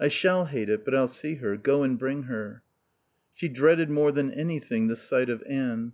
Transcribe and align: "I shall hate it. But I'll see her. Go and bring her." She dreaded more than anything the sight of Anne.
"I 0.00 0.08
shall 0.08 0.46
hate 0.46 0.68
it. 0.68 0.84
But 0.84 0.96
I'll 0.96 1.06
see 1.06 1.36
her. 1.36 1.56
Go 1.56 1.84
and 1.84 1.96
bring 1.96 2.24
her." 2.24 2.64
She 3.34 3.46
dreaded 3.48 3.88
more 3.88 4.10
than 4.10 4.32
anything 4.32 4.88
the 4.88 4.96
sight 4.96 5.30
of 5.30 5.44
Anne. 5.46 5.92